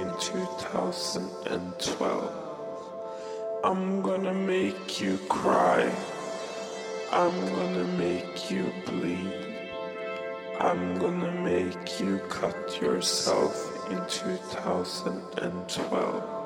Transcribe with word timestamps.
in 0.00 0.10
2012. 0.20 2.32
I'm 3.64 4.02
gonna 4.02 4.34
make 4.34 5.00
you 5.00 5.18
cry. 5.28 5.90
I'm 7.12 7.54
gonna 7.54 7.84
make 7.98 8.50
you 8.50 8.72
bleed. 8.86 9.32
I'm 10.60 10.98
gonna 10.98 11.32
make 11.32 12.00
you 12.00 12.18
cut 12.28 12.80
yourself 12.80 13.90
in 13.90 14.00
2012. 14.06 16.37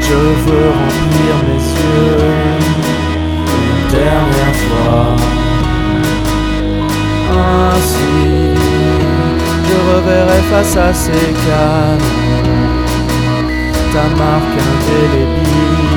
Je 0.00 0.14
veux 0.44 0.70
remplir 0.80 1.34
mes 1.46 1.64
yeux 1.80 2.16
une 3.64 3.82
dernière 3.90 4.58
fois. 4.66 5.16
Ainsi, 7.32 8.16
je 9.68 9.76
reverrai 9.92 10.40
face 10.50 10.76
à 10.76 10.94
ces 10.94 11.26
canons 11.44 12.26
ta 13.92 14.06
marque 14.22 14.58
indélébile 14.68 15.96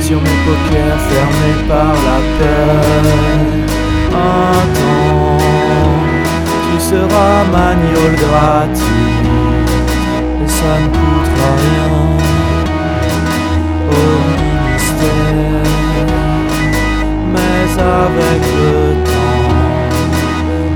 sur 0.00 0.18
mes 0.20 0.38
paupières 0.46 1.02
fermées 1.10 1.60
par 1.68 1.94
la 2.06 2.18
peur. 2.38 3.02
Un 4.12 4.62
temps, 4.76 5.38
tu 6.64 6.80
seras 6.80 7.38
maniole 7.52 8.16
gratuit 8.24 9.25
ça 10.48 10.72
ne 10.80 10.86
coûtera 10.86 11.50
rien 11.64 11.90
au 13.90 14.06
ministère. 14.36 15.70
Mais 17.32 17.68
avec 17.80 18.42
le 18.58 18.74
temps, 19.04 19.46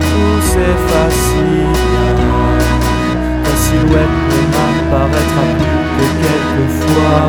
tout 0.00 0.40
s'efface 0.50 1.28
bien. 1.44 2.18
Ta 3.44 3.52
silhouette 3.64 4.18
ne 4.30 4.40
m'apparaîtra 4.52 5.44
plus 5.59 5.83
que 5.96 6.06
quelquefois. 6.22 7.24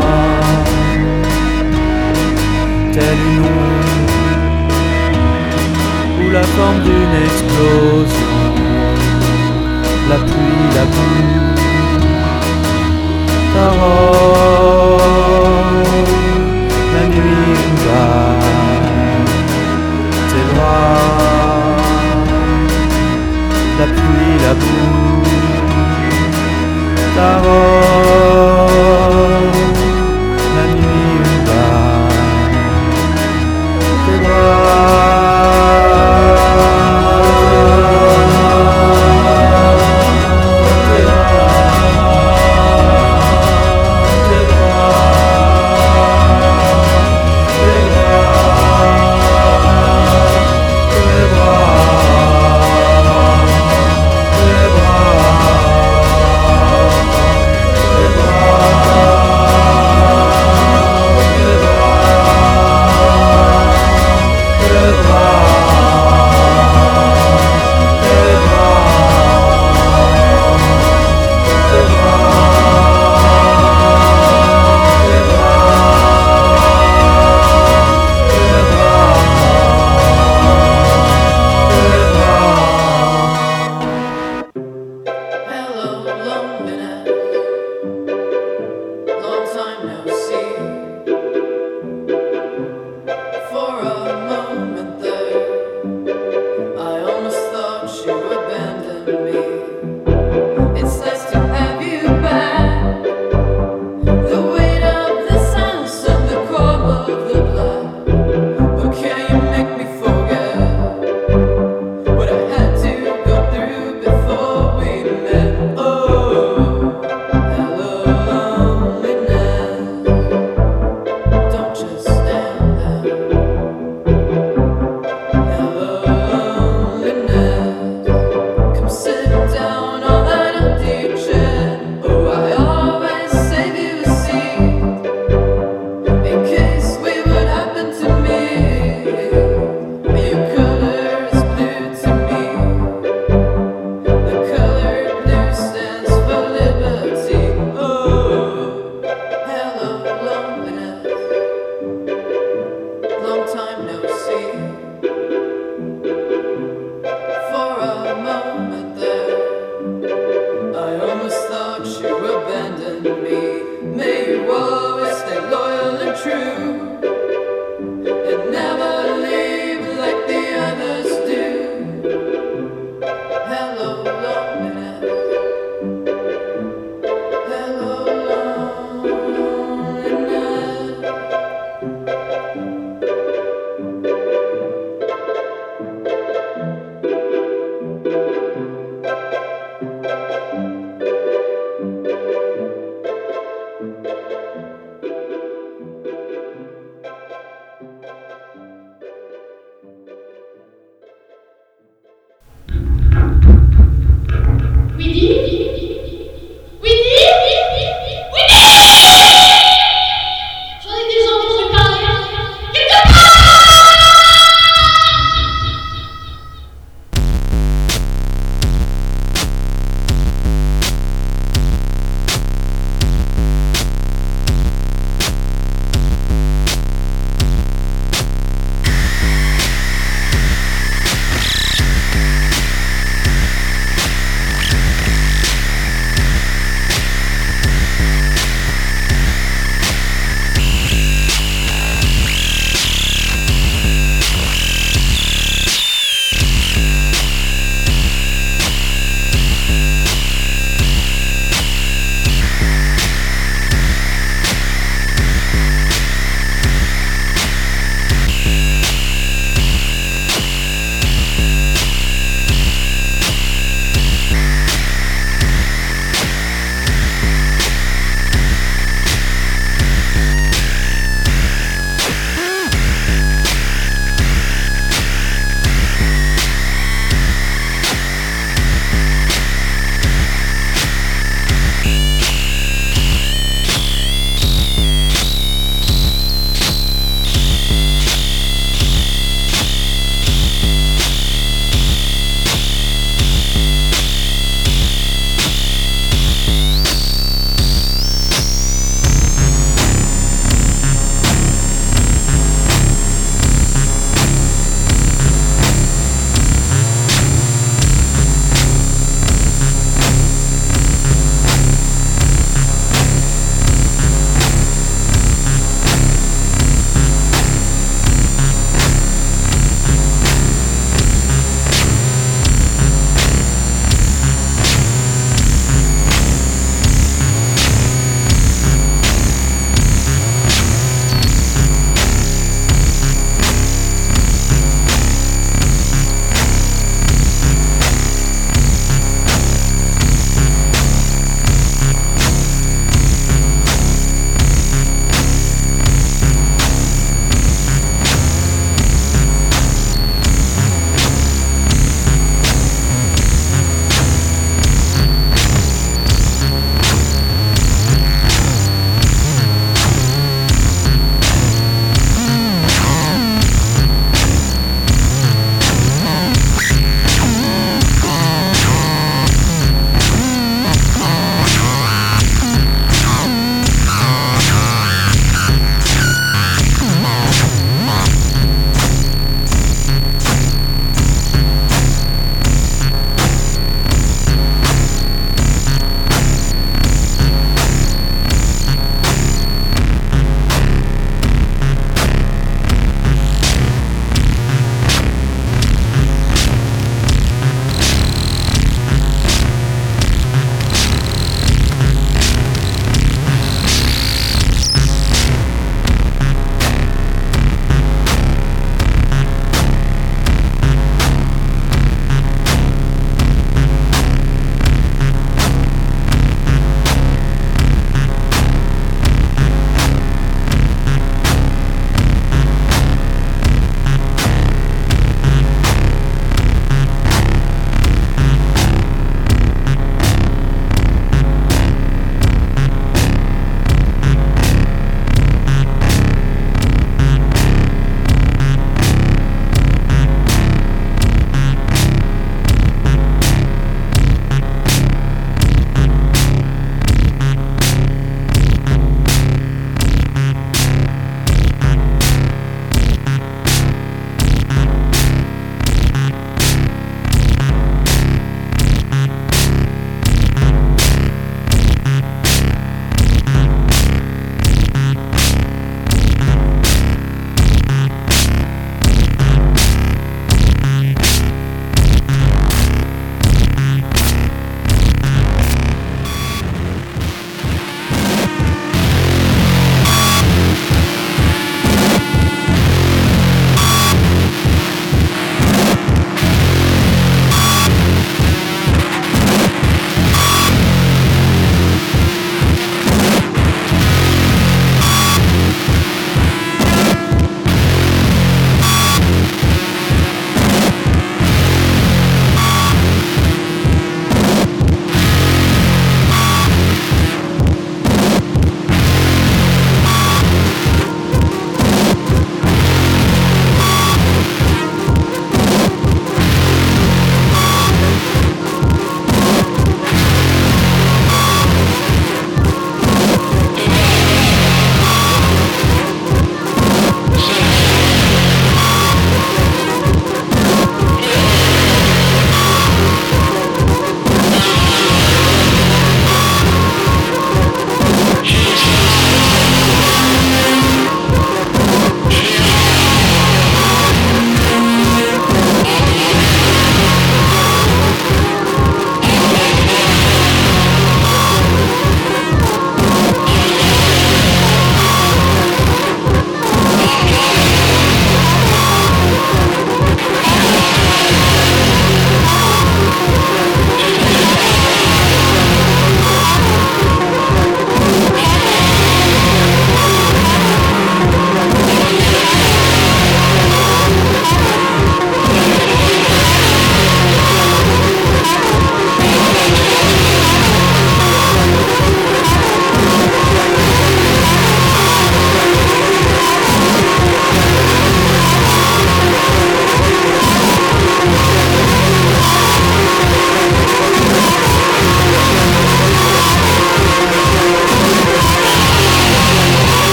Telle 2.94 3.24
une 3.36 3.46
onde 3.46 3.92
ou 6.20 6.30
la 6.32 6.44
forme 6.44 6.80
d'une 6.84 7.16
explosion. 7.26 8.36
La 10.10 10.18
pluie, 10.18 10.68
la 10.76 10.86
boue, 10.86 11.61
ta 13.54 13.66
robe, 13.80 15.04
la 16.94 17.04
nuit 17.14 17.72
tes 20.30 20.46
bras, 20.54 21.82
la 23.80 23.86
pluie, 23.96 24.36
la 24.46 24.54
boue, 24.62 25.24
ta 27.16 27.30
robe, 27.44 28.51